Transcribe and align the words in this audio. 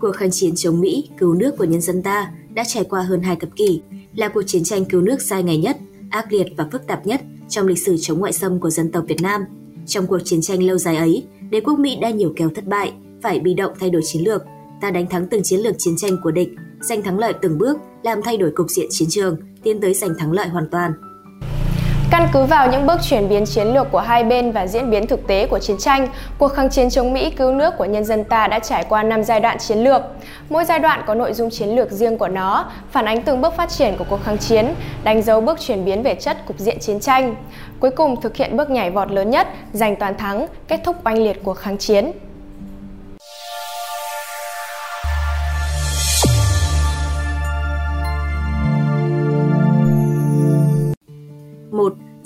Cuộc 0.00 0.12
kháng 0.12 0.30
chiến 0.30 0.54
chống 0.56 0.80
Mỹ, 0.80 1.08
cứu 1.18 1.34
nước 1.34 1.54
của 1.58 1.64
nhân 1.64 1.80
dân 1.80 2.02
ta 2.02 2.32
đã 2.54 2.64
trải 2.66 2.84
qua 2.84 3.02
hơn 3.02 3.22
hai 3.22 3.36
thập 3.36 3.56
kỷ, 3.56 3.80
là 4.14 4.28
cuộc 4.28 4.42
chiến 4.42 4.64
tranh 4.64 4.84
cứu 4.84 5.00
nước 5.00 5.22
dài 5.22 5.42
ngày 5.42 5.58
nhất, 5.58 5.76
ác 6.10 6.32
liệt 6.32 6.46
và 6.56 6.68
phức 6.72 6.86
tạp 6.86 7.06
nhất 7.06 7.20
trong 7.48 7.66
lịch 7.66 7.78
sử 7.78 7.96
chống 8.00 8.18
ngoại 8.18 8.32
xâm 8.32 8.60
của 8.60 8.70
dân 8.70 8.92
tộc 8.92 9.04
Việt 9.08 9.22
Nam. 9.22 9.44
Trong 9.86 10.06
cuộc 10.06 10.18
chiến 10.24 10.40
tranh 10.40 10.62
lâu 10.62 10.78
dài 10.78 10.96
ấy, 10.96 11.24
đế 11.50 11.60
quốc 11.60 11.78
Mỹ 11.78 11.98
đã 12.00 12.10
nhiều 12.10 12.32
kéo 12.36 12.50
thất 12.54 12.66
bại, 12.66 12.92
phải 13.22 13.40
bị 13.40 13.54
động 13.54 13.72
thay 13.80 13.90
đổi 13.90 14.02
chiến 14.04 14.22
lược. 14.24 14.42
Ta 14.80 14.90
đánh 14.90 15.06
thắng 15.06 15.26
từng 15.28 15.42
chiến 15.42 15.60
lược 15.60 15.74
chiến 15.78 15.96
tranh 15.96 16.16
của 16.22 16.30
địch, 16.30 16.48
giành 16.80 17.02
thắng 17.02 17.18
lợi 17.18 17.32
từng 17.42 17.58
bước, 17.58 17.78
làm 18.02 18.22
thay 18.22 18.36
đổi 18.36 18.50
cục 18.50 18.70
diện 18.70 18.86
chiến 18.90 19.08
trường, 19.10 19.36
tiến 19.62 19.80
tới 19.80 19.94
giành 19.94 20.18
thắng 20.18 20.32
lợi 20.32 20.48
hoàn 20.48 20.68
toàn. 20.70 20.92
Căn 22.10 22.28
cứ 22.32 22.44
vào 22.44 22.70
những 22.70 22.86
bước 22.86 23.00
chuyển 23.02 23.28
biến 23.28 23.46
chiến 23.46 23.66
lược 23.66 23.90
của 23.90 24.00
hai 24.00 24.24
bên 24.24 24.52
và 24.52 24.66
diễn 24.66 24.90
biến 24.90 25.06
thực 25.06 25.26
tế 25.26 25.46
của 25.46 25.58
chiến 25.58 25.76
tranh, 25.78 26.08
cuộc 26.38 26.48
kháng 26.48 26.70
chiến 26.70 26.90
chống 26.90 27.12
Mỹ 27.12 27.30
cứu 27.30 27.52
nước 27.52 27.74
của 27.78 27.84
nhân 27.84 28.04
dân 28.04 28.24
ta 28.24 28.48
đã 28.48 28.58
trải 28.58 28.84
qua 28.88 29.02
5 29.02 29.24
giai 29.24 29.40
đoạn 29.40 29.58
chiến 29.58 29.78
lược. 29.78 30.02
Mỗi 30.48 30.64
giai 30.64 30.78
đoạn 30.78 31.02
có 31.06 31.14
nội 31.14 31.32
dung 31.32 31.50
chiến 31.50 31.68
lược 31.68 31.90
riêng 31.90 32.18
của 32.18 32.28
nó, 32.28 32.70
phản 32.90 33.04
ánh 33.04 33.22
từng 33.22 33.40
bước 33.40 33.56
phát 33.56 33.70
triển 33.70 33.96
của 33.98 34.04
cuộc 34.10 34.24
kháng 34.24 34.38
chiến, 34.38 34.74
đánh 35.04 35.22
dấu 35.22 35.40
bước 35.40 35.60
chuyển 35.60 35.84
biến 35.84 36.02
về 36.02 36.14
chất 36.14 36.46
cục 36.46 36.58
diện 36.58 36.78
chiến 36.78 37.00
tranh. 37.00 37.34
Cuối 37.80 37.90
cùng 37.90 38.20
thực 38.20 38.36
hiện 38.36 38.56
bước 38.56 38.70
nhảy 38.70 38.90
vọt 38.90 39.10
lớn 39.10 39.30
nhất, 39.30 39.48
giành 39.72 39.96
toàn 39.96 40.16
thắng, 40.16 40.46
kết 40.68 40.80
thúc 40.84 40.96
oanh 41.04 41.18
liệt 41.18 41.40
cuộc 41.44 41.54
kháng 41.54 41.78
chiến. 41.78 42.12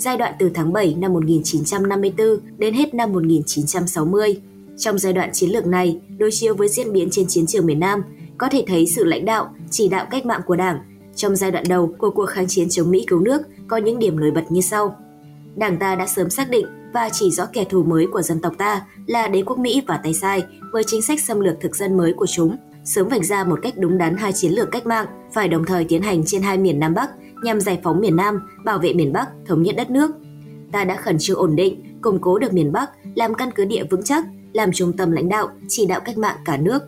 Giai 0.03 0.17
đoạn 0.17 0.33
từ 0.39 0.49
tháng 0.53 0.73
7 0.73 0.95
năm 0.99 1.13
1954 1.13 2.27
đến 2.57 2.73
hết 2.73 2.93
năm 2.93 3.13
1960. 3.13 4.41
Trong 4.77 4.97
giai 4.97 5.13
đoạn 5.13 5.29
chiến 5.33 5.49
lược 5.49 5.65
này, 5.65 6.01
đối 6.17 6.29
chiếu 6.31 6.55
với 6.55 6.67
diễn 6.67 6.93
biến 6.93 7.09
trên 7.11 7.27
chiến 7.27 7.45
trường 7.45 7.65
miền 7.65 7.79
Nam, 7.79 8.03
có 8.37 8.49
thể 8.49 8.63
thấy 8.67 8.85
sự 8.87 9.03
lãnh 9.03 9.25
đạo, 9.25 9.55
chỉ 9.69 9.87
đạo 9.87 10.05
cách 10.11 10.25
mạng 10.25 10.41
của 10.45 10.55
Đảng. 10.55 10.79
Trong 11.15 11.35
giai 11.35 11.51
đoạn 11.51 11.63
đầu 11.69 11.95
của 11.97 12.09
cuộc 12.09 12.25
kháng 12.25 12.47
chiến 12.47 12.69
chống 12.69 12.91
Mỹ 12.91 13.05
cứu 13.07 13.19
nước 13.19 13.41
có 13.67 13.77
những 13.77 13.99
điểm 13.99 14.19
nổi 14.19 14.31
bật 14.31 14.43
như 14.49 14.61
sau. 14.61 14.95
Đảng 15.55 15.77
ta 15.77 15.95
đã 15.95 16.07
sớm 16.07 16.29
xác 16.29 16.49
định 16.49 16.65
và 16.93 17.09
chỉ 17.09 17.31
rõ 17.31 17.45
kẻ 17.53 17.63
thù 17.63 17.83
mới 17.83 18.07
của 18.07 18.21
dân 18.21 18.41
tộc 18.41 18.53
ta 18.57 18.81
là 19.07 19.27
đế 19.27 19.41
quốc 19.41 19.59
Mỹ 19.59 19.81
và 19.87 19.99
tay 20.03 20.13
sai 20.13 20.43
với 20.71 20.83
chính 20.83 21.01
sách 21.01 21.19
xâm 21.19 21.39
lược 21.39 21.55
thực 21.61 21.75
dân 21.75 21.97
mới 21.97 22.13
của 22.13 22.27
chúng, 22.27 22.57
sớm 22.85 23.07
vạch 23.07 23.25
ra 23.25 23.43
một 23.43 23.59
cách 23.61 23.73
đúng 23.77 23.97
đắn 23.97 24.17
hai 24.17 24.33
chiến 24.33 24.51
lược 24.51 24.71
cách 24.71 24.85
mạng 24.85 25.05
phải 25.33 25.47
đồng 25.47 25.65
thời 25.65 25.83
tiến 25.83 26.01
hành 26.01 26.23
trên 26.25 26.41
hai 26.41 26.57
miền 26.57 26.79
Nam 26.79 26.93
Bắc 26.93 27.09
nhằm 27.43 27.61
giải 27.61 27.79
phóng 27.83 28.01
miền 28.01 28.15
Nam, 28.15 28.39
bảo 28.65 28.79
vệ 28.79 28.93
miền 28.93 29.13
Bắc, 29.13 29.29
thống 29.45 29.63
nhất 29.63 29.75
đất 29.75 29.89
nước. 29.89 30.11
Ta 30.71 30.83
đã 30.83 30.95
khẩn 30.95 31.17
trương 31.19 31.37
ổn 31.37 31.55
định, 31.55 31.99
củng 32.01 32.19
cố 32.21 32.39
được 32.39 32.53
miền 32.53 32.71
Bắc, 32.71 32.89
làm 33.15 33.33
căn 33.33 33.51
cứ 33.55 33.65
địa 33.65 33.83
vững 33.89 34.03
chắc, 34.03 34.25
làm 34.53 34.71
trung 34.71 34.93
tâm 34.97 35.11
lãnh 35.11 35.29
đạo, 35.29 35.47
chỉ 35.67 35.85
đạo 35.85 35.99
cách 36.05 36.17
mạng 36.17 36.37
cả 36.45 36.57
nước. 36.57 36.79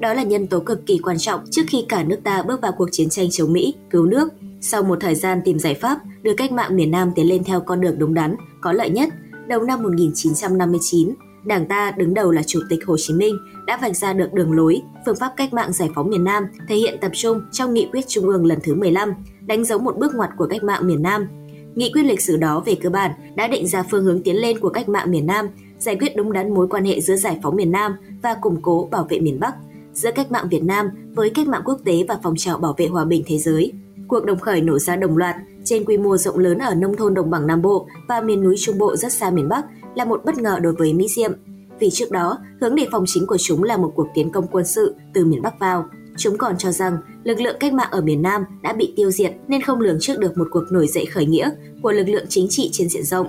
Đó 0.00 0.14
là 0.14 0.22
nhân 0.22 0.46
tố 0.46 0.60
cực 0.60 0.86
kỳ 0.86 0.98
quan 0.98 1.18
trọng 1.18 1.40
trước 1.50 1.62
khi 1.68 1.84
cả 1.88 2.04
nước 2.04 2.18
ta 2.24 2.42
bước 2.42 2.60
vào 2.60 2.72
cuộc 2.72 2.88
chiến 2.92 3.08
tranh 3.08 3.30
chống 3.30 3.52
Mỹ, 3.52 3.74
cứu 3.90 4.06
nước. 4.06 4.28
Sau 4.60 4.82
một 4.82 4.98
thời 5.00 5.14
gian 5.14 5.40
tìm 5.44 5.58
giải 5.58 5.74
pháp, 5.74 5.98
đưa 6.22 6.34
cách 6.34 6.52
mạng 6.52 6.76
miền 6.76 6.90
Nam 6.90 7.12
tiến 7.14 7.28
lên 7.28 7.44
theo 7.44 7.60
con 7.60 7.80
đường 7.80 7.98
đúng 7.98 8.14
đắn, 8.14 8.36
có 8.60 8.72
lợi 8.72 8.90
nhất, 8.90 9.08
đầu 9.46 9.62
năm 9.62 9.82
1959, 9.82 11.14
Đảng 11.44 11.66
ta 11.66 11.92
đứng 11.96 12.14
đầu 12.14 12.30
là 12.30 12.42
Chủ 12.42 12.60
tịch 12.68 12.86
Hồ 12.86 12.96
Chí 12.98 13.14
Minh 13.14 13.38
đã 13.66 13.78
vạch 13.82 13.96
ra 13.96 14.12
được 14.12 14.32
đường 14.32 14.52
lối, 14.52 14.82
phương 15.06 15.16
pháp 15.16 15.32
cách 15.36 15.54
mạng 15.54 15.72
giải 15.72 15.90
phóng 15.94 16.10
miền 16.10 16.24
Nam 16.24 16.44
thể 16.68 16.76
hiện 16.76 16.98
tập 17.00 17.10
trung 17.14 17.40
trong 17.52 17.74
nghị 17.74 17.88
quyết 17.92 18.08
Trung 18.08 18.26
ương 18.26 18.46
lần 18.46 18.58
thứ 18.62 18.74
15, 18.74 19.12
đánh 19.46 19.64
dấu 19.64 19.78
một 19.78 19.96
bước 19.98 20.14
ngoặt 20.14 20.30
của 20.36 20.46
cách 20.46 20.64
mạng 20.64 20.86
miền 20.86 21.02
Nam. 21.02 21.28
Nghị 21.74 21.92
quyết 21.92 22.02
lịch 22.02 22.20
sử 22.20 22.36
đó 22.36 22.62
về 22.66 22.74
cơ 22.74 22.90
bản 22.90 23.10
đã 23.36 23.48
định 23.48 23.66
ra 23.66 23.82
phương 23.90 24.04
hướng 24.04 24.22
tiến 24.22 24.36
lên 24.36 24.60
của 24.60 24.68
cách 24.68 24.88
mạng 24.88 25.10
miền 25.10 25.26
Nam, 25.26 25.48
giải 25.78 25.96
quyết 25.96 26.16
đúng 26.16 26.32
đắn 26.32 26.54
mối 26.54 26.68
quan 26.68 26.84
hệ 26.84 27.00
giữa 27.00 27.16
giải 27.16 27.38
phóng 27.42 27.56
miền 27.56 27.72
Nam 27.72 27.96
và 28.22 28.34
củng 28.34 28.62
cố 28.62 28.88
bảo 28.90 29.06
vệ 29.10 29.20
miền 29.20 29.40
Bắc, 29.40 29.54
giữa 29.92 30.10
cách 30.12 30.32
mạng 30.32 30.48
Việt 30.50 30.62
Nam 30.62 30.90
với 31.14 31.30
cách 31.30 31.48
mạng 31.48 31.62
quốc 31.64 31.80
tế 31.84 32.04
và 32.08 32.18
phong 32.22 32.36
trào 32.36 32.58
bảo 32.58 32.74
vệ 32.78 32.86
hòa 32.86 33.04
bình 33.04 33.22
thế 33.26 33.38
giới. 33.38 33.72
Cuộc 34.08 34.24
đồng 34.24 34.38
khởi 34.38 34.60
nổ 34.60 34.78
ra 34.78 34.96
đồng 34.96 35.16
loạt 35.16 35.36
trên 35.64 35.84
quy 35.84 35.98
mô 35.98 36.16
rộng 36.16 36.38
lớn 36.38 36.58
ở 36.58 36.74
nông 36.74 36.96
thôn 36.96 37.14
đồng 37.14 37.30
bằng 37.30 37.46
Nam 37.46 37.62
Bộ 37.62 37.86
và 38.08 38.20
miền 38.20 38.42
núi 38.42 38.54
Trung 38.58 38.78
Bộ 38.78 38.96
rất 38.96 39.12
xa 39.12 39.30
miền 39.30 39.48
Bắc 39.48 39.64
là 39.94 40.04
một 40.04 40.24
bất 40.24 40.38
ngờ 40.38 40.58
đối 40.62 40.72
với 40.72 40.92
Mỹ 40.92 41.06
Diệm. 41.16 41.32
Vì 41.78 41.90
trước 41.90 42.10
đó, 42.10 42.38
hướng 42.60 42.74
đề 42.74 42.86
phòng 42.92 43.04
chính 43.06 43.26
của 43.26 43.36
chúng 43.38 43.62
là 43.62 43.76
một 43.76 43.92
cuộc 43.96 44.06
tiến 44.14 44.30
công 44.30 44.46
quân 44.46 44.64
sự 44.64 44.94
từ 45.14 45.24
miền 45.24 45.42
Bắc 45.42 45.58
vào. 45.58 45.84
Chúng 46.16 46.38
còn 46.38 46.58
cho 46.58 46.72
rằng 46.72 46.96
lực 47.24 47.40
lượng 47.40 47.56
cách 47.60 47.72
mạng 47.72 47.88
ở 47.90 48.00
miền 48.00 48.22
Nam 48.22 48.44
đã 48.62 48.72
bị 48.72 48.92
tiêu 48.96 49.10
diệt 49.10 49.32
nên 49.48 49.62
không 49.62 49.80
lường 49.80 49.98
trước 50.00 50.18
được 50.18 50.38
một 50.38 50.48
cuộc 50.50 50.64
nổi 50.70 50.86
dậy 50.86 51.06
khởi 51.06 51.26
nghĩa 51.26 51.50
của 51.82 51.92
lực 51.92 52.08
lượng 52.08 52.26
chính 52.28 52.46
trị 52.50 52.68
trên 52.72 52.88
diện 52.88 53.04
rộng. 53.04 53.26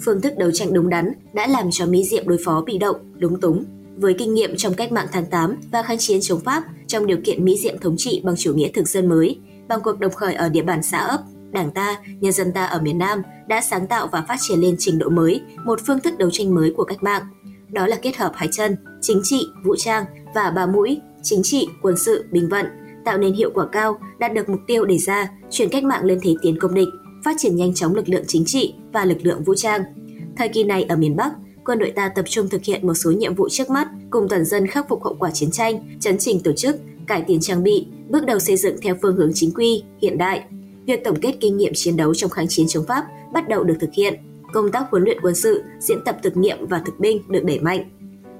Phương 0.00 0.20
thức 0.20 0.32
đấu 0.38 0.50
tranh 0.50 0.72
đúng 0.72 0.88
đắn 0.88 1.12
đã 1.34 1.46
làm 1.46 1.70
cho 1.70 1.86
Mỹ 1.86 2.04
Diệm 2.04 2.28
đối 2.28 2.38
phó 2.44 2.62
bị 2.66 2.78
động, 2.78 2.96
lúng 3.18 3.40
túng. 3.40 3.64
Với 3.96 4.14
kinh 4.14 4.34
nghiệm 4.34 4.56
trong 4.56 4.74
cách 4.74 4.92
mạng 4.92 5.06
tháng 5.12 5.26
8 5.26 5.56
và 5.72 5.82
kháng 5.82 5.98
chiến 5.98 6.18
chống 6.22 6.40
Pháp 6.40 6.64
trong 6.86 7.06
điều 7.06 7.18
kiện 7.24 7.44
Mỹ 7.44 7.56
Diệm 7.62 7.78
thống 7.78 7.94
trị 7.98 8.20
bằng 8.24 8.34
chủ 8.38 8.54
nghĩa 8.54 8.68
thực 8.68 8.88
dân 8.88 9.08
mới, 9.08 9.38
bằng 9.68 9.80
cuộc 9.84 10.00
đồng 10.00 10.12
khởi 10.12 10.34
ở 10.34 10.48
địa 10.48 10.62
bàn 10.62 10.82
xã 10.82 10.98
ấp, 10.98 11.20
Đảng 11.54 11.70
ta, 11.70 11.98
nhân 12.20 12.32
dân 12.32 12.52
ta 12.52 12.64
ở 12.64 12.80
miền 12.80 12.98
Nam 12.98 13.22
đã 13.48 13.60
sáng 13.60 13.86
tạo 13.86 14.08
và 14.12 14.24
phát 14.28 14.36
triển 14.40 14.60
lên 14.60 14.76
trình 14.78 14.98
độ 14.98 15.08
mới, 15.08 15.42
một 15.64 15.80
phương 15.86 16.00
thức 16.00 16.18
đấu 16.18 16.30
tranh 16.32 16.54
mới 16.54 16.72
của 16.76 16.84
cách 16.84 17.02
mạng. 17.02 17.22
Đó 17.68 17.86
là 17.86 17.96
kết 18.02 18.16
hợp 18.16 18.32
hai 18.34 18.48
chân, 18.52 18.76
chính 19.00 19.20
trị, 19.24 19.46
vũ 19.64 19.76
trang 19.76 20.04
và 20.34 20.50
ba 20.50 20.66
mũi, 20.66 21.00
chính 21.22 21.40
trị, 21.42 21.68
quân 21.82 21.96
sự, 21.96 22.24
bình 22.30 22.48
vận, 22.48 22.66
tạo 23.04 23.18
nên 23.18 23.34
hiệu 23.34 23.50
quả 23.54 23.66
cao, 23.72 23.98
đạt 24.18 24.34
được 24.34 24.48
mục 24.48 24.60
tiêu 24.66 24.84
đề 24.84 24.98
ra, 24.98 25.28
chuyển 25.50 25.68
cách 25.68 25.84
mạng 25.84 26.04
lên 26.04 26.18
thế 26.22 26.34
tiến 26.42 26.58
công 26.60 26.74
địch, 26.74 26.88
phát 27.24 27.36
triển 27.38 27.56
nhanh 27.56 27.74
chóng 27.74 27.94
lực 27.94 28.08
lượng 28.08 28.24
chính 28.26 28.44
trị 28.44 28.74
và 28.92 29.04
lực 29.04 29.18
lượng 29.22 29.44
vũ 29.44 29.54
trang. 29.54 29.82
Thời 30.36 30.48
kỳ 30.48 30.64
này 30.64 30.82
ở 30.82 30.96
miền 30.96 31.16
Bắc, 31.16 31.32
quân 31.64 31.78
đội 31.78 31.90
ta 31.90 32.08
tập 32.08 32.24
trung 32.28 32.48
thực 32.48 32.64
hiện 32.64 32.86
một 32.86 32.94
số 32.94 33.10
nhiệm 33.10 33.34
vụ 33.34 33.48
trước 33.48 33.70
mắt, 33.70 33.88
cùng 34.10 34.28
toàn 34.28 34.44
dân 34.44 34.66
khắc 34.66 34.88
phục 34.88 35.04
hậu 35.04 35.16
quả 35.18 35.30
chiến 35.30 35.50
tranh, 35.50 35.98
chấn 36.00 36.18
chỉnh 36.18 36.40
tổ 36.40 36.52
chức, 36.52 36.76
cải 37.06 37.22
tiến 37.22 37.40
trang 37.40 37.62
bị, 37.62 37.86
bước 38.08 38.26
đầu 38.26 38.38
xây 38.38 38.56
dựng 38.56 38.76
theo 38.82 38.94
phương 39.02 39.16
hướng 39.16 39.30
chính 39.34 39.50
quy, 39.54 39.82
hiện 40.02 40.18
đại, 40.18 40.44
Việc 40.86 41.04
tổng 41.04 41.20
kết 41.20 41.36
kinh 41.40 41.56
nghiệm 41.56 41.72
chiến 41.74 41.96
đấu 41.96 42.14
trong 42.14 42.30
kháng 42.30 42.48
chiến 42.48 42.66
chống 42.68 42.84
Pháp 42.88 43.04
bắt 43.32 43.48
đầu 43.48 43.64
được 43.64 43.76
thực 43.80 43.90
hiện. 43.96 44.14
Công 44.52 44.70
tác 44.70 44.84
huấn 44.90 45.04
luyện 45.04 45.20
quân 45.22 45.34
sự, 45.34 45.62
diễn 45.80 45.98
tập 46.04 46.16
thực 46.22 46.36
nghiệm 46.36 46.66
và 46.66 46.82
thực 46.86 47.00
binh 47.00 47.22
được 47.28 47.44
đẩy 47.44 47.58
mạnh. 47.58 47.84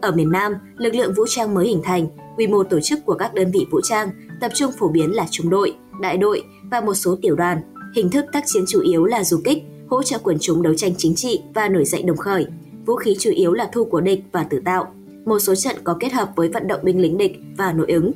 Ở 0.00 0.12
miền 0.12 0.32
Nam, 0.32 0.54
lực 0.76 0.94
lượng 0.94 1.12
vũ 1.16 1.24
trang 1.28 1.54
mới 1.54 1.66
hình 1.66 1.80
thành, 1.84 2.06
quy 2.36 2.46
mô 2.46 2.64
tổ 2.64 2.80
chức 2.80 2.98
của 3.06 3.14
các 3.14 3.34
đơn 3.34 3.50
vị 3.50 3.66
vũ 3.70 3.80
trang 3.80 4.10
tập 4.40 4.52
trung 4.54 4.72
phổ 4.78 4.88
biến 4.88 5.14
là 5.14 5.26
trung 5.30 5.50
đội, 5.50 5.74
đại 6.00 6.16
đội 6.16 6.42
và 6.70 6.80
một 6.80 6.94
số 6.94 7.18
tiểu 7.22 7.36
đoàn. 7.36 7.58
Hình 7.96 8.10
thức 8.10 8.24
tác 8.32 8.44
chiến 8.46 8.64
chủ 8.68 8.80
yếu 8.80 9.04
là 9.04 9.24
du 9.24 9.40
kích, 9.44 9.58
hỗ 9.88 10.02
trợ 10.02 10.18
quần 10.22 10.36
chúng 10.40 10.62
đấu 10.62 10.74
tranh 10.74 10.92
chính 10.98 11.14
trị 11.14 11.40
và 11.54 11.68
nổi 11.68 11.84
dậy 11.84 12.02
đồng 12.02 12.16
khởi. 12.16 12.46
Vũ 12.86 12.96
khí 12.96 13.16
chủ 13.18 13.30
yếu 13.30 13.52
là 13.52 13.68
thu 13.72 13.84
của 13.84 14.00
địch 14.00 14.20
và 14.32 14.44
tự 14.44 14.60
tạo. 14.64 14.94
Một 15.24 15.38
số 15.38 15.54
trận 15.54 15.76
có 15.84 15.96
kết 16.00 16.12
hợp 16.12 16.28
với 16.36 16.48
vận 16.48 16.68
động 16.68 16.80
binh 16.82 17.00
lính 17.00 17.18
địch 17.18 17.36
và 17.56 17.72
nội 17.72 17.86
ứng. 17.92 18.12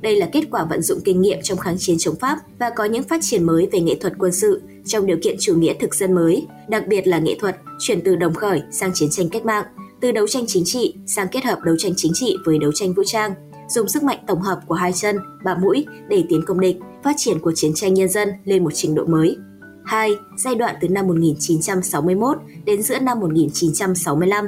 Đây 0.00 0.16
là 0.16 0.28
kết 0.32 0.44
quả 0.50 0.64
vận 0.64 0.82
dụng 0.82 1.00
kinh 1.04 1.22
nghiệm 1.22 1.38
trong 1.42 1.58
kháng 1.58 1.76
chiến 1.78 1.96
chống 1.98 2.16
Pháp 2.20 2.38
và 2.58 2.70
có 2.70 2.84
những 2.84 3.02
phát 3.02 3.20
triển 3.22 3.44
mới 3.44 3.68
về 3.72 3.80
nghệ 3.80 3.94
thuật 3.94 4.12
quân 4.18 4.32
sự 4.32 4.62
trong 4.86 5.06
điều 5.06 5.16
kiện 5.22 5.36
chủ 5.40 5.54
nghĩa 5.54 5.74
thực 5.80 5.94
dân 5.94 6.14
mới, 6.14 6.46
đặc 6.68 6.84
biệt 6.88 7.06
là 7.06 7.18
nghệ 7.18 7.36
thuật 7.40 7.56
chuyển 7.78 8.00
từ 8.04 8.16
đồng 8.16 8.34
khởi 8.34 8.62
sang 8.70 8.90
chiến 8.94 9.08
tranh 9.10 9.28
cách 9.28 9.44
mạng, 9.44 9.64
từ 10.00 10.12
đấu 10.12 10.26
tranh 10.26 10.44
chính 10.46 10.64
trị 10.66 10.94
sang 11.06 11.28
kết 11.28 11.44
hợp 11.44 11.58
đấu 11.64 11.76
tranh 11.78 11.92
chính 11.96 12.12
trị 12.14 12.36
với 12.44 12.58
đấu 12.58 12.72
tranh 12.74 12.92
vũ 12.92 13.02
trang, 13.06 13.34
dùng 13.68 13.88
sức 13.88 14.02
mạnh 14.02 14.18
tổng 14.26 14.40
hợp 14.40 14.60
của 14.66 14.74
hai 14.74 14.92
chân, 14.92 15.18
ba 15.44 15.54
mũi 15.54 15.86
để 16.08 16.24
tiến 16.28 16.42
công 16.46 16.60
địch, 16.60 16.76
phát 17.04 17.14
triển 17.16 17.38
của 17.38 17.52
chiến 17.54 17.74
tranh 17.74 17.94
nhân 17.94 18.08
dân 18.08 18.28
lên 18.44 18.64
một 18.64 18.70
trình 18.74 18.94
độ 18.94 19.04
mới. 19.04 19.36
2. 19.84 20.16
Giai 20.36 20.54
đoạn 20.54 20.74
từ 20.80 20.88
năm 20.88 21.06
1961 21.06 22.38
đến 22.64 22.82
giữa 22.82 22.98
năm 22.98 23.20
1965 23.20 24.46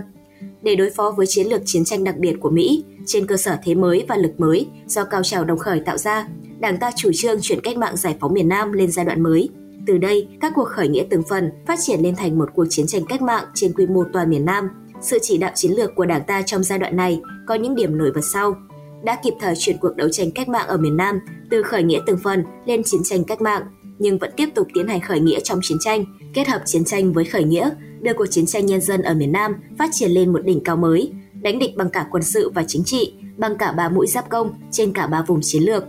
để 0.63 0.77
đối 0.77 0.91
phó 0.91 1.11
với 1.11 1.27
chiến 1.27 1.47
lược 1.47 1.63
chiến 1.65 1.85
tranh 1.85 2.05
đặc 2.05 2.17
biệt 2.19 2.37
của 2.41 2.51
Mỹ 2.51 2.85
trên 3.07 3.27
cơ 3.27 3.37
sở 3.37 3.57
thế 3.65 3.75
mới 3.75 4.05
và 4.09 4.17
lực 4.17 4.41
mới 4.41 4.67
do 4.87 5.05
cao 5.05 5.23
trào 5.23 5.45
đồng 5.45 5.59
khởi 5.59 5.81
tạo 5.81 5.99
ra, 5.99 6.29
Đảng 6.61 6.79
ta 6.79 6.91
chủ 6.97 7.11
trương 7.15 7.41
chuyển 7.41 7.61
cách 7.61 7.77
mạng 7.77 7.97
giải 7.97 8.17
phóng 8.21 8.35
miền 8.35 8.49
Nam 8.49 8.73
lên 8.73 8.91
giai 8.93 9.05
đoạn 9.05 9.23
mới. 9.23 9.49
Từ 9.87 9.99
đây, 9.99 10.29
các 10.41 10.53
cuộc 10.55 10.69
khởi 10.69 10.89
nghĩa 10.89 11.05
từng 11.11 11.23
phần 11.29 11.51
phát 11.67 11.79
triển 11.83 12.01
lên 12.01 12.17
thành 12.17 12.39
một 12.39 12.49
cuộc 12.55 12.67
chiến 12.71 12.87
tranh 12.87 13.03
cách 13.09 13.23
mạng 13.23 13.45
trên 13.55 13.73
quy 13.73 13.87
mô 13.87 14.05
toàn 14.13 14.31
miền 14.31 14.45
Nam. 14.45 14.69
Sự 15.01 15.19
chỉ 15.23 15.39
đạo 15.39 15.53
chiến 15.55 15.73
lược 15.73 15.95
của 15.95 16.07
Đảng 16.07 16.25
ta 16.27 16.43
trong 16.43 16.63
giai 16.63 16.79
đoạn 16.79 16.97
này 16.97 17.21
có 17.47 17.55
những 17.55 17.75
điểm 17.75 17.99
nổi 17.99 18.13
bật 18.15 18.21
sau. 18.33 18.57
Đã 19.05 19.19
kịp 19.25 19.35
thời 19.41 19.55
chuyển 19.59 19.79
cuộc 19.79 19.97
đấu 19.97 20.09
tranh 20.13 20.31
cách 20.31 20.49
mạng 20.49 20.67
ở 20.67 20.77
miền 20.77 20.97
Nam 20.97 21.21
từ 21.51 21.63
khởi 21.63 21.83
nghĩa 21.83 22.01
từng 22.07 22.19
phần 22.25 22.45
lên 22.67 22.83
chiến 22.85 23.01
tranh 23.05 23.25
cách 23.25 23.41
mạng, 23.41 23.63
nhưng 23.99 24.19
vẫn 24.19 24.31
tiếp 24.37 24.49
tục 24.55 24.69
tiến 24.75 24.89
hành 24.89 25.01
khởi 25.01 25.21
nghĩa 25.21 25.41
trong 25.41 25.61
chiến 25.63 25.79
tranh, 25.81 26.05
kết 26.35 26.49
hợp 26.49 26.63
chiến 26.67 26.85
tranh 26.85 27.13
với 27.13 27.25
khởi 27.25 27.45
nghĩa, 27.45 27.71
đưa 28.01 28.13
cuộc 28.15 28.27
chiến 28.27 28.47
tranh 28.47 28.67
nhân 28.67 28.81
dân 28.81 29.03
ở 29.03 29.15
miền 29.15 29.33
Nam 29.33 29.55
phát 29.79 29.91
triển 29.93 30.11
lên 30.11 30.33
một 30.33 30.45
đỉnh 30.45 30.61
cao 30.65 30.77
mới, 30.77 31.13
đánh 31.43 31.59
địch 31.59 31.77
bằng 31.77 31.91
cả 31.91 32.07
quân 32.11 32.23
sự 32.23 32.51
và 32.55 32.65
chính 32.67 32.85
trị, 32.85 33.13
bằng 33.37 33.57
cả 33.59 33.73
ba 33.73 33.89
mũi 33.89 34.07
giáp 34.07 34.29
công 34.29 34.51
trên 34.71 34.93
cả 34.93 35.07
ba 35.07 35.23
vùng 35.23 35.41
chiến 35.43 35.63
lược. 35.63 35.85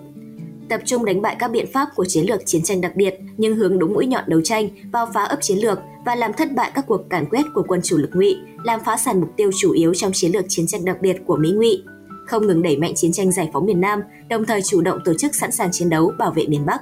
Tập 0.69 0.81
trung 0.85 1.05
đánh 1.05 1.21
bại 1.21 1.35
các 1.39 1.51
biện 1.51 1.65
pháp 1.73 1.89
của 1.95 2.05
chiến 2.05 2.25
lược 2.25 2.41
chiến 2.45 2.63
tranh 2.63 2.81
đặc 2.81 2.95
biệt 2.95 3.13
nhưng 3.37 3.55
hướng 3.55 3.79
đúng 3.79 3.93
mũi 3.93 4.05
nhọn 4.05 4.23
đấu 4.27 4.41
tranh 4.41 4.69
vào 4.91 5.07
phá 5.13 5.23
ấp 5.23 5.37
chiến 5.41 5.57
lược 5.57 5.79
và 6.05 6.15
làm 6.15 6.33
thất 6.33 6.55
bại 6.55 6.71
các 6.75 6.85
cuộc 6.87 7.09
càn 7.09 7.25
quét 7.29 7.43
của 7.53 7.63
quân 7.67 7.79
chủ 7.83 7.97
lực 7.97 8.09
ngụy, 8.13 8.35
làm 8.63 8.79
phá 8.85 8.97
sản 8.97 9.19
mục 9.19 9.29
tiêu 9.37 9.51
chủ 9.59 9.71
yếu 9.71 9.93
trong 9.93 10.11
chiến 10.13 10.31
lược 10.31 10.45
chiến 10.47 10.67
tranh 10.67 10.85
đặc 10.85 10.97
biệt 11.01 11.17
của 11.25 11.37
Mỹ 11.37 11.51
ngụy, 11.51 11.83
không 12.27 12.47
ngừng 12.47 12.61
đẩy 12.61 12.77
mạnh 12.77 12.95
chiến 12.95 13.11
tranh 13.11 13.31
giải 13.31 13.49
phóng 13.53 13.65
miền 13.65 13.81
Nam, 13.81 14.01
đồng 14.29 14.45
thời 14.45 14.61
chủ 14.61 14.81
động 14.81 14.99
tổ 15.05 15.13
chức 15.13 15.35
sẵn 15.35 15.51
sàng 15.51 15.69
chiến 15.71 15.89
đấu 15.89 16.11
bảo 16.19 16.31
vệ 16.31 16.47
miền 16.47 16.65
Bắc. 16.65 16.81